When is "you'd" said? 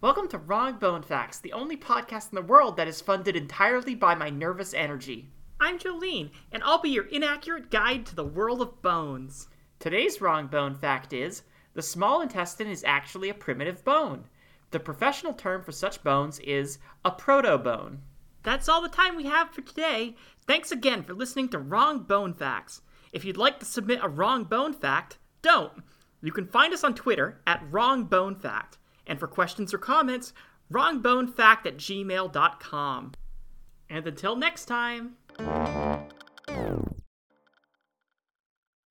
23.24-23.36